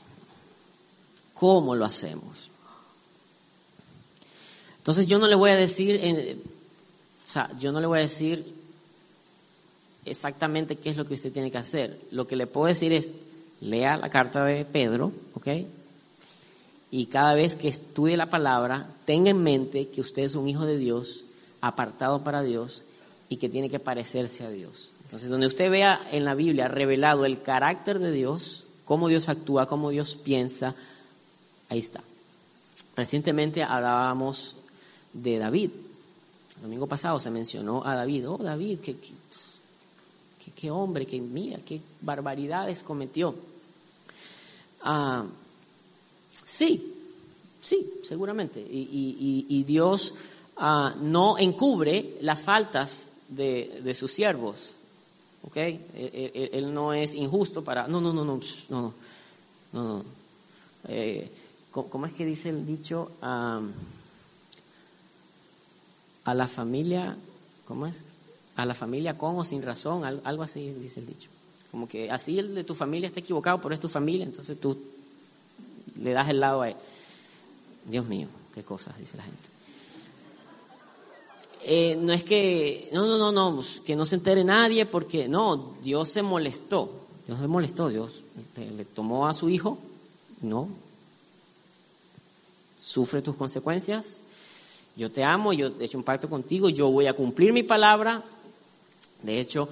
[1.33, 2.49] ¿Cómo lo hacemos?
[4.77, 6.41] Entonces yo no le voy a decir,
[7.25, 8.53] o sea, yo no le voy a decir
[10.05, 11.99] exactamente qué es lo que usted tiene que hacer.
[12.11, 13.13] Lo que le puedo decir es,
[13.61, 15.47] lea la carta de Pedro, ¿ok?
[16.93, 20.63] Y cada vez que estudie la palabra, tenga en mente que usted es un hijo
[20.67, 21.23] de Dios,
[21.59, 22.83] apartado para Dios
[23.29, 24.91] y que tiene que parecerse a Dios.
[25.01, 29.65] Entonces, donde usted vea en la Biblia revelado el carácter de Dios, cómo Dios actúa,
[29.65, 30.75] cómo Dios piensa,
[31.67, 31.99] ahí está.
[32.95, 34.55] Recientemente hablábamos
[35.13, 35.71] de David.
[36.57, 38.29] El domingo pasado se mencionó a David.
[38.29, 38.97] Oh, David, qué,
[40.55, 43.33] qué, hombre, qué mira, qué barbaridades cometió.
[44.83, 45.25] Ah,
[46.45, 46.93] Sí,
[47.61, 48.59] sí, seguramente.
[48.59, 50.13] Y, Dios
[50.57, 54.77] ah, no encubre las faltas de, sus siervos.
[55.43, 55.57] ¿Ok?
[55.57, 57.87] Él, no es injusto para...
[57.87, 58.93] No, no, no, no, no, no.
[59.73, 60.03] no,
[60.87, 61.29] eh,
[61.71, 63.11] ¿cómo, es que dice el dicho?
[66.25, 67.17] a la familia,
[67.67, 68.01] ¿cómo es?
[68.55, 71.29] A la familia con o sin razón, algo así dice el dicho.
[71.71, 74.77] Como que así el de tu familia está equivocado, pero es tu familia, entonces tú
[76.03, 76.75] le das el lado a él.
[77.85, 79.53] Dios mío, qué cosas, dice la gente.
[81.65, 85.75] Eh, no es que, no, no, no, no, que no se entere nadie porque, no,
[85.81, 86.91] Dios se molestó,
[87.25, 88.23] Dios se molestó, Dios
[88.57, 89.77] le, tomó a su hijo,
[90.41, 90.67] no,
[92.77, 94.19] sufre tus consecuencias,
[94.97, 98.25] yo te amo, yo he hecho un pacto contigo, yo voy a cumplir mi palabra,
[99.21, 99.69] de hecho,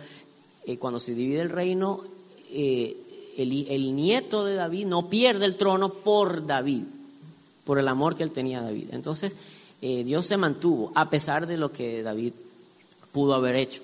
[0.66, 2.06] eh, cuando se divide el reino,
[2.52, 2.96] eh,
[3.38, 6.84] el, nieto de David no pierde el trono por David,
[7.64, 8.90] por el amor que él tenía a David.
[8.92, 9.36] Entonces,
[9.82, 12.34] eh, Dios se mantuvo a pesar de lo que David
[13.12, 13.82] pudo haber hecho.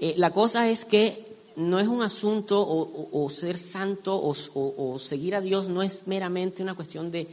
[0.00, 5.40] Eh, la cosa es que no es un asunto o, ser santo o, seguir a
[5.40, 7.26] Dios, no es meramente una cuestión de...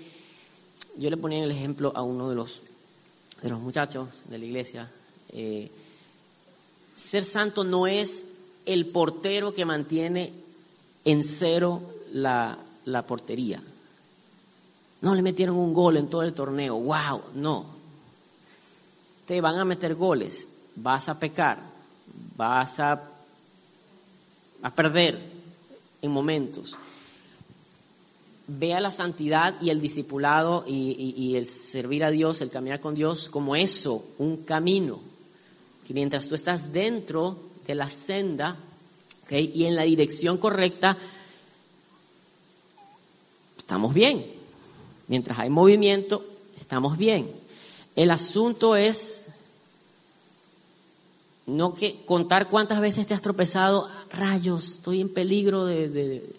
[0.97, 2.61] Yo le ponía el ejemplo a uno de los,
[3.41, 4.91] de los muchachos de la iglesia.
[5.31, 5.69] Eh,
[6.93, 8.25] ser santo no es
[8.65, 10.33] el portero que mantiene
[11.07, 12.59] en cero la,
[13.07, 13.63] portería.
[14.99, 16.75] No le metieron un gol en todo el torneo.
[16.75, 17.21] ¡Wow!
[17.35, 17.65] No.
[19.25, 20.49] Te van a meter goles.
[20.75, 21.59] Vas a pecar.
[22.35, 23.01] Vas a,
[24.61, 25.17] a perder
[26.01, 26.75] en momentos.
[28.47, 33.29] Vea la santidad y el discipulado y, el servir a Dios, el caminar con Dios
[33.29, 34.99] como eso, un camino.
[35.85, 38.57] Que mientras tú estás dentro de la senda,
[39.29, 40.97] y en la dirección correcta,
[43.57, 44.25] estamos bien.
[45.07, 46.25] Mientras hay movimiento,
[46.59, 47.31] estamos bien.
[47.95, 49.29] El asunto es
[51.47, 56.35] no que contar cuántas veces te has tropezado, rayos, estoy en peligro de, de,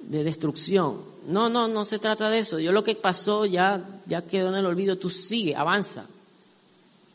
[0.00, 1.02] de, destrucción.
[1.26, 2.58] No, no, no se trata de eso.
[2.58, 6.06] Yo lo que pasó ya, ya quedó en el olvido, tú sigue, avanza,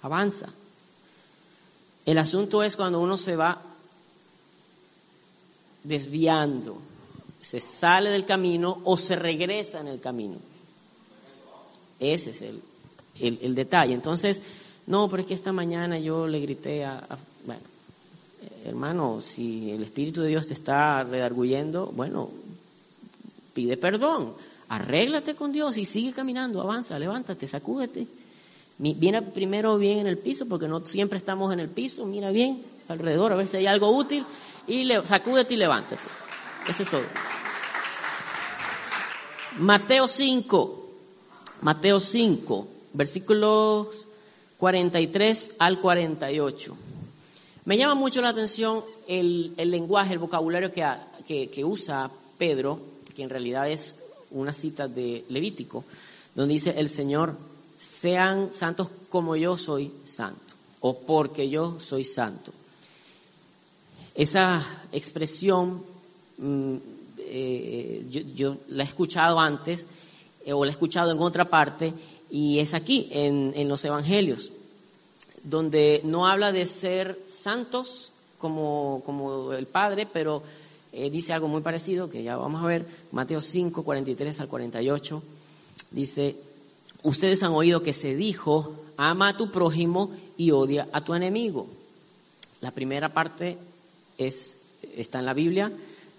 [0.03, 0.49] avanza.
[2.05, 3.61] El asunto es cuando uno se va
[5.87, 6.77] desviando,
[7.39, 10.35] se sale del camino o se regresa en el camino.
[11.99, 12.61] Ese es el,
[13.19, 13.93] el, detalle.
[13.93, 14.41] Entonces,
[14.85, 17.03] no, pero es que esta mañana yo le grité a,
[17.45, 17.61] bueno,
[18.65, 22.29] hermano, si el Espíritu de Dios te está redarguyendo, bueno,
[23.53, 24.33] pide perdón,
[24.69, 28.07] arréglate con Dios y sigue caminando, avanza, levántate, sacúdete.
[28.77, 32.61] Viene primero bien en el piso, porque no siempre estamos en el piso, mira bien
[32.87, 34.25] alrededor a ver si hay algo útil
[34.67, 36.01] y le, sacúdete y levántate.
[36.67, 37.03] Eso es todo.
[39.59, 40.89] Mateo 5,
[41.61, 44.05] Mateo 5, versículos
[44.57, 46.77] 43 al 48.
[47.65, 52.79] Me llama mucho la atención el, lenguaje, el vocabulario que, que, usa Pedro,
[53.15, 53.97] que en realidad es
[54.31, 55.83] una cita de Levítico,
[56.35, 57.35] donde dice el Señor,
[57.75, 62.51] sean santos como yo soy santo, o porque yo soy santo.
[64.17, 65.83] Esa expresión
[66.39, 66.75] mm,
[67.19, 68.03] eh,
[68.35, 69.85] yo, la he escuchado antes
[70.43, 71.93] eh, o la he escuchado en otra parte
[72.31, 74.51] y es aquí, en, los Evangelios,
[75.43, 80.41] donde no habla de ser santos como, como el Padre, pero
[80.91, 85.23] eh, dice algo muy parecido que ya vamos a ver, Mateo 5, 43 al 48,
[85.91, 86.35] dice,
[87.03, 91.67] ustedes han oído que se dijo, ama a tu prójimo y odia a tu enemigo.
[92.61, 93.59] La primera parte
[94.17, 94.61] es,
[94.95, 95.71] está en la Biblia,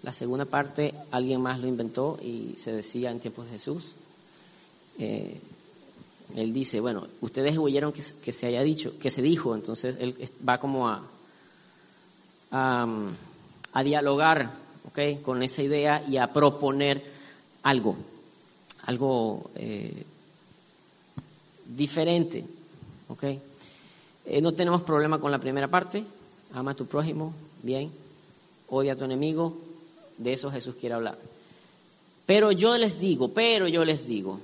[0.02, 3.94] la segunda parte alguien más lo inventó y se decía en tiempos de Jesús.
[4.98, 5.38] Eh,
[6.36, 10.14] él dice, bueno, ustedes oyeron que, se haya dicho, que se dijo, entonces él
[10.46, 11.02] va como a,
[13.82, 14.50] dialogar
[14.88, 15.16] ¿okay?
[15.16, 17.02] con esa idea y a proponer
[17.62, 17.96] algo,
[18.84, 20.04] algo eh,
[21.66, 22.44] diferente.
[23.08, 23.40] ¿okay?
[24.26, 26.04] Eh, no tenemos problema con la primera parte,
[26.52, 27.32] ama a tu prójimo,
[27.62, 27.90] bien,
[28.68, 29.56] odia a tu enemigo,
[30.16, 31.18] de eso Jesús quiere hablar.
[32.26, 34.40] Pero yo les digo, pero yo les digo,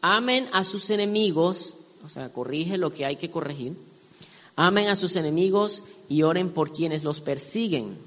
[0.00, 3.74] amen a sus enemigos, o sea, corrige lo que hay que corregir,
[4.56, 7.98] amen a sus enemigos y oren por quienes los persiguen.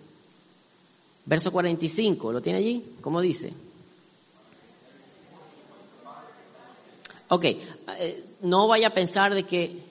[1.25, 2.83] Verso 45, ¿lo tiene allí?
[3.01, 3.53] ¿Cómo dice?
[7.27, 9.90] Ok, eh, no vaya a pensar de que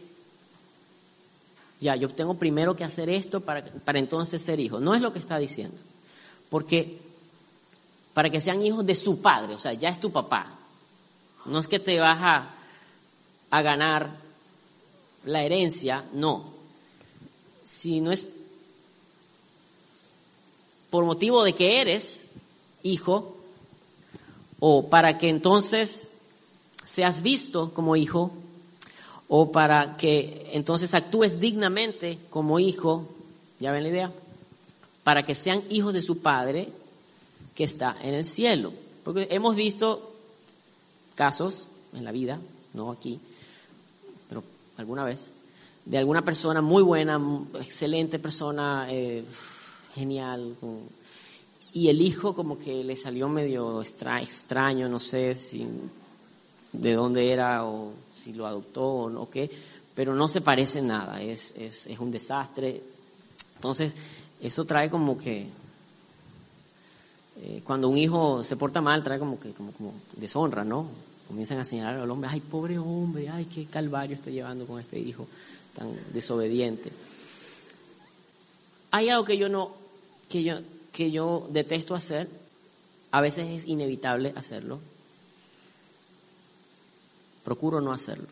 [1.81, 4.81] ya, yo tengo primero que hacer esto para, para entonces ser hijo.
[4.81, 5.79] No es lo que está diciendo.
[6.51, 6.99] Porque
[8.13, 10.47] para que sean hijos de su padre, o sea, ya es tu papá.
[11.47, 12.51] No es que te vas a,
[13.51, 14.11] a ganar
[15.25, 16.53] la herencia, no.
[17.65, 18.27] Si no es
[20.91, 22.29] por motivo de que eres
[22.83, 23.37] hijo,
[24.59, 26.11] o para que entonces
[26.85, 28.33] seas visto como hijo,
[29.33, 33.07] o para que entonces actúes dignamente como hijo,
[33.61, 34.13] ¿ya ven la idea?
[35.05, 36.69] Para que sean hijos de su Padre
[37.55, 38.73] que está en el cielo.
[39.05, 40.15] Porque hemos visto
[41.15, 42.41] casos en la vida,
[42.75, 43.21] no aquí,
[44.29, 44.43] pero
[44.77, 45.31] alguna vez,
[45.85, 47.21] de alguna persona muy buena,
[47.61, 49.25] excelente persona, eh,
[49.95, 50.57] genial,
[51.73, 55.69] y el hijo como que le salió medio extraño, no sé si
[56.73, 59.51] de dónde era o si lo adoptó o no, qué,
[59.95, 62.83] pero no se parece nada, es, es, es un desastre.
[63.57, 63.95] Entonces,
[64.41, 65.47] eso trae como que,
[67.43, 70.87] eh, cuando un hijo se porta mal, trae como que como, como deshonra, ¿no?
[71.27, 74.99] Comienzan a señalar al hombre, ay, pobre hombre, ay, qué calvario está llevando con este
[74.99, 75.27] hijo
[75.77, 76.91] tan desobediente.
[78.91, 79.73] Hay algo que yo no,
[80.29, 80.59] que yo,
[80.93, 82.29] que yo detesto hacer,
[83.13, 84.81] a veces es inevitable hacerlo,
[87.45, 88.27] procuro no hacerlo.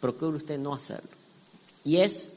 [0.00, 1.10] Procure usted no hacerlo.
[1.84, 2.32] Y es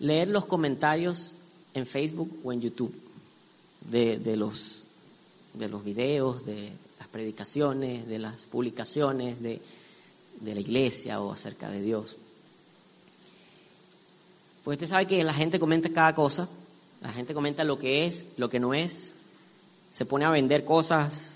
[0.00, 1.34] leer los comentarios
[1.74, 2.94] en Facebook o en YouTube
[3.90, 4.84] de, de, los,
[5.54, 9.60] de los videos, de las predicaciones, de las publicaciones de,
[10.40, 12.16] de la iglesia o acerca de Dios.
[14.64, 16.48] Pues usted sabe que la gente comenta cada cosa,
[17.00, 19.16] la gente comenta lo que es, lo que no es,
[19.92, 21.32] se pone a vender cosas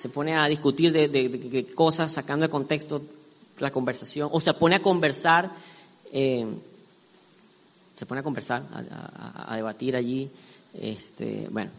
[0.00, 3.02] se pone a discutir de, cosas sacando de contexto
[3.58, 5.50] la conversación, o se pone a conversar,
[6.10, 6.46] eh,
[7.94, 10.30] se pone a conversar, a, debatir allí,
[10.72, 11.70] este, bueno,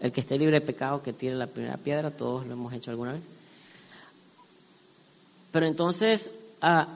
[0.00, 2.90] el que esté libre de pecado, que tire la primera piedra, todos lo hemos hecho
[2.90, 3.22] alguna vez.
[5.52, 6.88] Pero entonces, ah,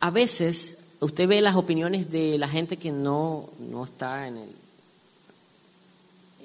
[0.00, 4.50] a veces usted ve las opiniones de la gente que no, no está en, el,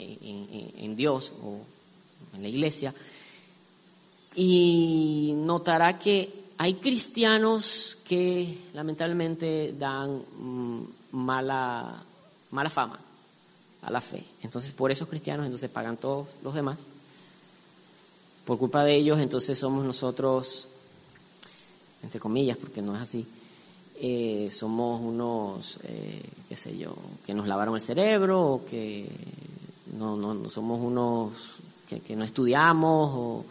[0.01, 1.59] en, Dios o
[2.35, 2.93] en la iglesia
[4.35, 10.81] y notará que hay cristianos que lamentablemente dan mm,
[11.13, 12.03] mala,
[12.51, 12.99] mala fama
[13.81, 14.23] a la fe.
[14.43, 16.83] Entonces, por esos cristianos, entonces pagan todos los demás.
[18.45, 20.67] Por culpa de ellos, entonces somos nosotros,
[22.03, 23.25] entre comillas, porque no es así,
[24.03, 29.07] eh, somos unos, eh, qué sé yo, que nos lavaron el cerebro o que
[29.93, 31.33] no, no, somos unos
[31.87, 33.45] que, que no estudiamos o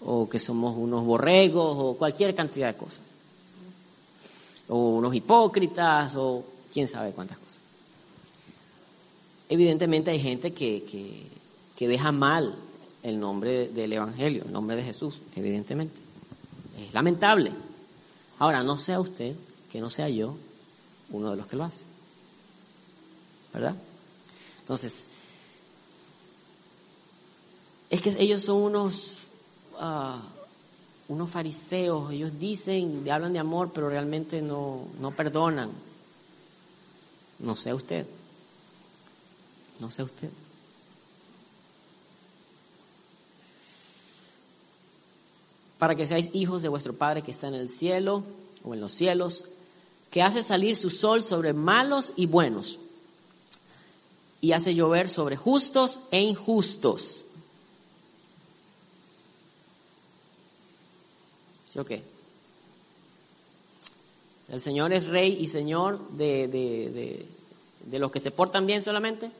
[0.00, 3.02] o que somos unos borregos o cualquier cantidad de cosas.
[4.68, 7.58] O unos hipócritas o quién sabe cuántas cosas.
[9.48, 11.28] Evidentemente hay gente que,
[11.76, 12.54] que, deja mal
[13.02, 15.96] el nombre del Evangelio, el nombre de Jesús, evidentemente.
[16.80, 17.52] Es lamentable.
[18.38, 19.36] Ahora, no sea usted,
[19.70, 20.36] que no sea yo,
[21.10, 21.84] uno de los que lo hace.
[23.54, 23.76] ¿Verdad?
[24.60, 25.08] Entonces,
[27.90, 29.26] es que ellos son unos
[31.08, 35.70] unos fariseos, ellos dicen, hablan de amor, pero realmente no, no perdonan.
[37.38, 38.06] No sé usted.
[39.78, 40.30] No sé usted.
[45.78, 48.24] Para que seáis hijos de vuestro Padre que está en el cielo
[48.64, 49.44] o en los cielos,
[50.10, 52.80] que hace salir su sol sobre malos y buenos,
[54.40, 57.25] y hace llover sobre justos e injustos.
[61.76, 62.02] ¿Sí qué?
[64.48, 67.26] ¿El Señor es rey y Señor de, de,
[67.84, 69.30] de, los que se portan bien solamente?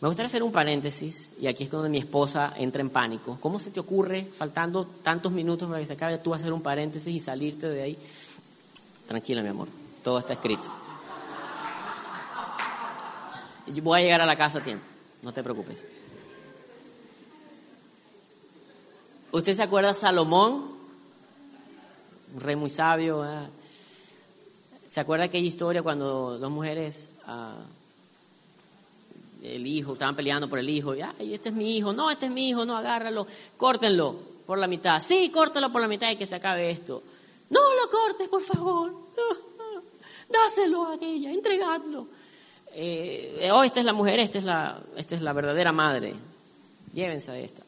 [0.00, 3.38] Me gustaría hacer un paréntesis, y aquí es cuando mi esposa entra en pánico.
[3.40, 7.14] ¿Cómo se te ocurre, faltando tantos minutos para que se acabe, tú hacer un paréntesis
[7.14, 7.98] y salirte de ahí?
[9.06, 9.68] Tranquila, mi amor,
[10.02, 10.70] todo está escrito.
[13.66, 14.84] Yo voy a llegar a la casa a tiempo,
[15.22, 15.84] no te preocupes.
[19.32, 20.72] ¿Usted se acuerda de Salomón?
[22.34, 23.24] Un rey muy sabio.
[24.86, 27.56] ¿Se acuerda aquella historia cuando dos mujeres, ah,
[29.42, 30.94] el hijo, estaban peleando por el hijo?
[30.94, 31.94] Y, Ay, este es mi hijo.
[31.94, 32.66] No, este es mi hijo.
[32.66, 33.26] No, agárralo.
[33.56, 35.00] Córtenlo por la mitad.
[35.00, 37.02] Sí, córtelo por la mitad y que se acabe esto.
[37.48, 38.92] No lo cortes, por favor.
[40.28, 42.06] Dáselo a aquella, entregadlo.
[42.74, 46.14] Eh, oh, esta es la mujer, esta es la, esta es la verdadera madre.
[46.92, 47.62] Llévense a esta.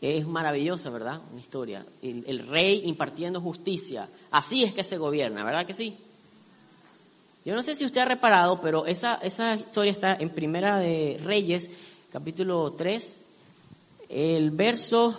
[0.00, 1.20] Es maravillosa, ¿verdad?
[1.32, 1.84] Una historia.
[2.02, 4.08] El, rey impartiendo justicia.
[4.30, 5.96] Así es que se gobierna, ¿verdad que sí?
[7.44, 11.18] Yo no sé si usted ha reparado, pero esa, esa historia está en Primera de
[11.24, 11.70] Reyes,
[12.12, 13.22] capítulo 3,
[14.10, 15.18] el verso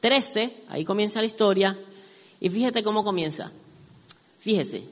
[0.00, 1.78] 13, ahí comienza la historia,
[2.40, 3.52] y fíjate cómo comienza.
[4.40, 4.82] Fíjese,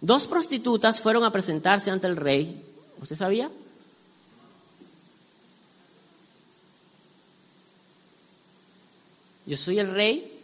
[0.00, 2.62] dos prostitutas fueron a presentarse ante el rey,
[3.00, 3.50] ¿usted sabía?
[9.46, 10.40] Yo soy el rey,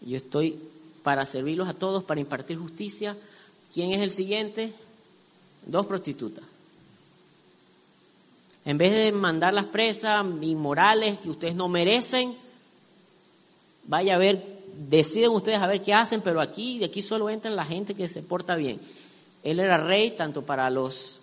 [0.00, 0.58] yo estoy
[1.02, 3.16] para servirlos a todos, para impartir justicia.
[3.72, 4.72] ¿Quién es el siguiente?
[5.66, 6.44] Dos prostitutas.
[8.64, 12.34] En vez de mandar las presas inmorales que ustedes no merecen,
[13.84, 14.44] vaya a ver,
[14.88, 18.08] deciden ustedes a ver qué hacen, pero aquí, de aquí solo entran la gente que
[18.08, 18.80] se porta bien.
[19.44, 21.20] Él era rey tanto para los,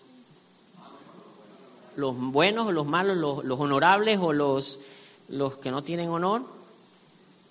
[1.97, 4.79] los buenos o los malos, los, los honorables o los
[5.29, 6.43] los que no tienen honor.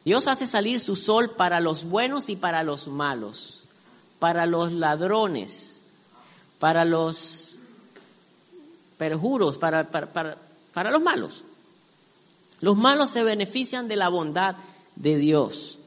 [0.04, 3.64] Dios hace salir su sol para los buenos y para los malos,
[4.18, 5.84] para los ladrones,
[6.58, 7.56] para los
[8.98, 10.36] perjuros, para, para,
[10.72, 11.44] para, los malos.
[12.60, 14.56] Los malos se benefician de la bondad
[14.96, 15.78] de Dios.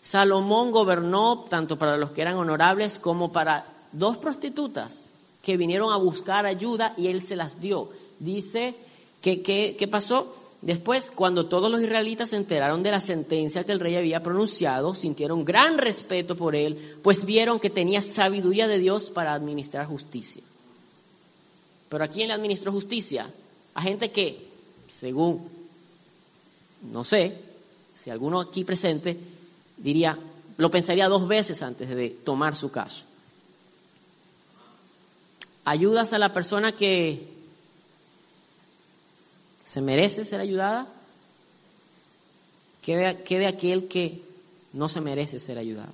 [0.00, 5.06] Salomón gobernó tanto para los que eran honorables como para dos prostitutas
[5.42, 7.90] que vinieron a buscar ayuda y él se las dio.
[8.18, 8.74] Dice
[9.22, 10.34] que, ¿qué pasó?
[10.62, 14.94] Después, cuando todos los israelitas se enteraron de la sentencia que el rey había pronunciado,
[14.94, 20.42] sintieron gran respeto por él, pues vieron que tenía sabiduría de Dios para administrar justicia.
[21.88, 23.28] Pero ¿a quién le administró justicia?
[23.74, 24.38] A gente que,
[24.86, 25.48] según,
[26.92, 27.36] no sé,
[27.92, 29.16] si alguno aquí presente
[29.76, 30.16] diría,
[30.58, 33.02] lo pensaría dos veces antes de tomar su caso.
[35.64, 37.31] Ayudas a la persona que
[39.64, 40.86] se merece ser ayudada,
[42.82, 44.22] ¿qué de, aquel que
[44.72, 45.92] no se merece ser ayudado.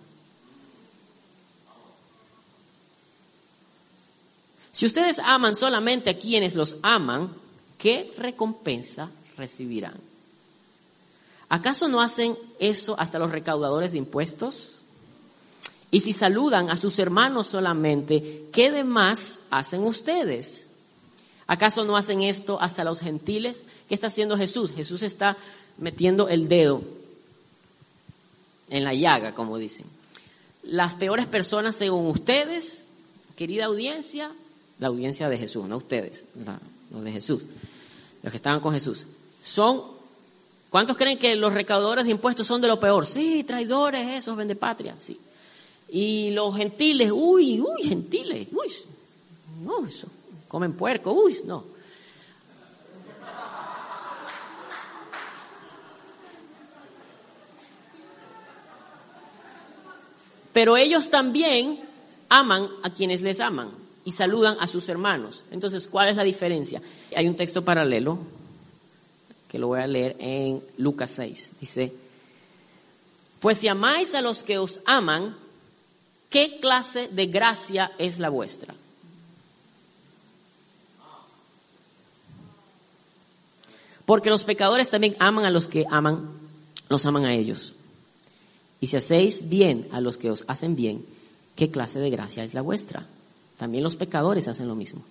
[4.70, 7.34] Si ustedes aman solamente a quienes los aman,
[7.78, 9.96] ¿qué recompensa recibirán?
[11.48, 14.82] ¿Acaso no hacen eso hasta los recaudadores de impuestos?
[15.90, 20.67] Y si saludan a sus hermanos solamente, ¿qué demás hacen ustedes?
[21.48, 23.64] ¿Acaso no hacen esto hasta los gentiles?
[23.88, 24.70] ¿Qué está haciendo Jesús?
[24.70, 25.38] Jesús está
[25.78, 26.82] metiendo el dedo
[28.68, 29.86] en la llaga, como dicen.
[30.62, 32.84] Las peores personas según ustedes,
[33.34, 34.30] querida audiencia,
[34.78, 36.26] la audiencia de Jesús, no ustedes,
[36.90, 37.42] los de Jesús,
[38.22, 39.06] los que estaban con Jesús,
[39.42, 39.82] son,
[40.68, 43.06] ¿cuántos creen que los recaudadores de impuestos son de lo peor?
[43.06, 45.18] Sí, traidores, esos, patria, sí.
[45.88, 48.70] Y los gentiles, uy, uy, gentiles, uy,
[49.62, 50.08] no, eso,
[50.48, 51.64] comen puerco, uy, no.
[60.52, 61.78] Pero ellos también
[62.28, 63.70] aman a quienes les aman
[64.04, 65.44] y saludan a sus hermanos.
[65.50, 66.82] Entonces, ¿cuál es la diferencia?
[67.14, 68.18] Hay un texto paralelo
[69.46, 71.52] que lo voy a leer en Lucas 6.
[71.60, 71.92] Dice,
[73.40, 75.36] pues si amáis a los que os aman,
[76.28, 78.74] ¿qué clase de gracia es la vuestra?
[84.08, 86.30] Porque los pecadores también aman a los que aman,
[86.88, 87.74] los aman a ellos.
[88.80, 91.04] Y si hacéis bien a los que os hacen bien,
[91.54, 93.06] ¿qué clase de gracia es la vuestra?
[93.58, 95.02] También los pecadores hacen lo mismo.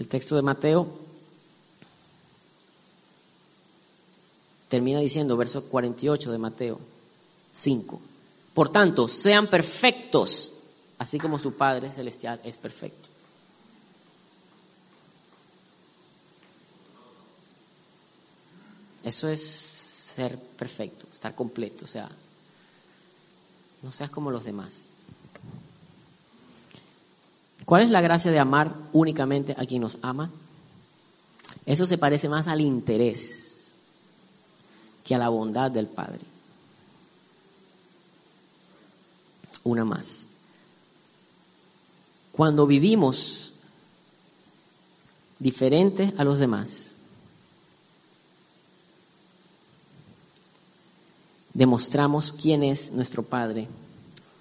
[0.00, 0.88] El texto de Mateo
[4.68, 6.80] termina diciendo, verso 48 de Mateo
[7.54, 8.00] 5.
[8.52, 10.54] Por tanto, sean perfectos,
[10.98, 13.10] así como su Padre Celestial es perfecto.
[19.06, 22.08] Eso es ser perfecto, estar completo, o sea,
[23.84, 24.80] no seas como los demás.
[27.64, 30.28] ¿Cuál es la gracia de amar únicamente a quien nos ama?
[31.64, 33.70] Eso se parece más al interés
[35.04, 36.24] que a la bondad del Padre.
[39.62, 40.24] Una más.
[42.32, 43.52] Cuando vivimos
[45.38, 46.95] diferente a los demás,
[51.56, 53.66] demostramos quién es nuestro Padre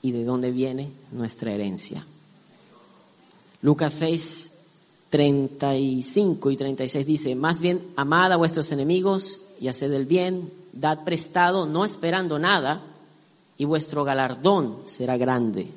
[0.01, 2.05] y de dónde viene nuestra herencia.
[3.61, 4.51] Lucas 6,
[5.09, 11.05] 35 y 36 dice, más bien amad a vuestros enemigos y haced el bien, dad
[11.05, 12.83] prestado, no esperando nada,
[13.57, 15.69] y vuestro galardón será grande.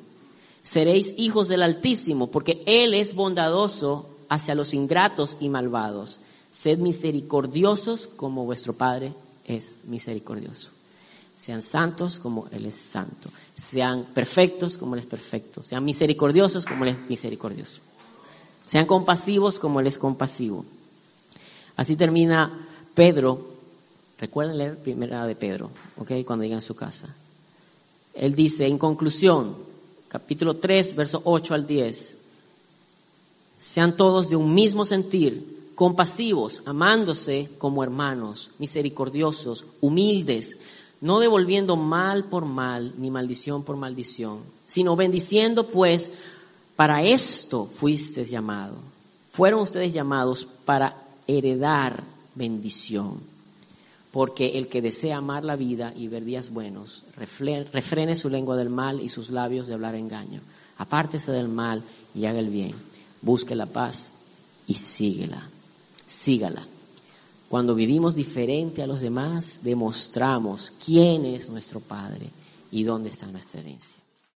[0.61, 6.19] Seréis hijos del Altísimo, porque Él es bondadoso hacia los ingratos y malvados.
[6.51, 9.13] Sed misericordiosos como vuestro Padre
[9.45, 10.71] es misericordioso.
[11.39, 13.29] Sean santos como Él es santo.
[13.55, 15.63] Sean perfectos como Él es perfecto.
[15.63, 17.79] Sean misericordiosos como Él es misericordioso.
[18.67, 20.65] Sean compasivos como Él es compasivo.
[21.77, 23.53] Así termina Pedro.
[24.19, 26.11] Recuerden leer primera de Pedro, ¿ok?
[26.25, 27.15] Cuando llegan a su casa.
[28.13, 29.55] Él dice, en conclusión,
[30.09, 32.17] capítulo 3, verso 8 al 10.
[33.57, 40.57] Sean todos de un mismo sentir, compasivos, amándose como hermanos, misericordiosos, humildes
[41.01, 46.11] no devolviendo mal por mal, ni maldición por maldición, sino bendiciendo pues,
[46.75, 48.77] para esto fuisteis llamados.
[49.31, 50.95] Fueron ustedes llamados para
[51.27, 52.03] heredar
[52.35, 53.19] bendición.
[54.11, 58.69] Porque el que desea amar la vida y ver días buenos, refrene su lengua del
[58.69, 60.41] mal y sus labios de hablar engaño.
[60.77, 61.83] Apártese del mal
[62.15, 62.73] y haga el bien.
[63.21, 64.13] Busque la paz
[64.65, 65.47] y síguela.
[66.07, 66.63] Sígala.
[67.49, 72.29] Cuando vivimos diferente a los demás, demostramos quién es nuestro Padre
[72.71, 73.98] y dónde está nuestra herencia.